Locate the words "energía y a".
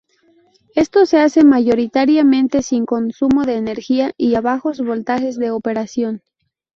3.57-4.41